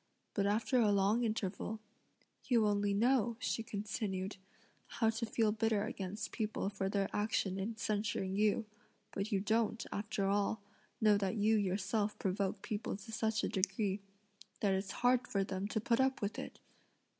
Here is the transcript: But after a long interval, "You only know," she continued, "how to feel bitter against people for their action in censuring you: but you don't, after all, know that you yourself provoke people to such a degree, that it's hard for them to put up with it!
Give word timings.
But 0.33 0.47
after 0.47 0.79
a 0.79 0.91
long 0.91 1.23
interval, 1.23 1.79
"You 2.45 2.65
only 2.65 2.91
know," 2.91 3.37
she 3.39 3.61
continued, 3.61 4.37
"how 4.87 5.11
to 5.11 5.27
feel 5.27 5.51
bitter 5.51 5.83
against 5.83 6.31
people 6.31 6.69
for 6.69 6.89
their 6.89 7.07
action 7.13 7.59
in 7.59 7.77
censuring 7.77 8.35
you: 8.35 8.65
but 9.11 9.31
you 9.31 9.39
don't, 9.39 9.85
after 9.91 10.25
all, 10.25 10.59
know 10.99 11.19
that 11.19 11.35
you 11.35 11.55
yourself 11.55 12.17
provoke 12.17 12.63
people 12.63 12.95
to 12.97 13.11
such 13.11 13.43
a 13.43 13.47
degree, 13.47 13.99
that 14.61 14.73
it's 14.73 14.89
hard 15.05 15.27
for 15.27 15.43
them 15.43 15.67
to 15.67 15.79
put 15.79 15.99
up 16.01 16.19
with 16.19 16.39
it! 16.39 16.59